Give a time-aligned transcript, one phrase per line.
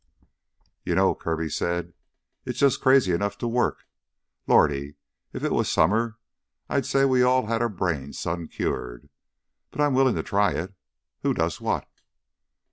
[0.83, 1.93] "You know," Kirby said,
[2.43, 3.85] "it's jus' crazy enough to work.
[4.47, 4.95] Lordy
[5.31, 6.17] if it was summer,
[6.67, 9.09] I'd say we all had our brains sun cured,
[9.69, 10.73] but I'm willin' to try it.
[11.21, 11.87] Who does what?"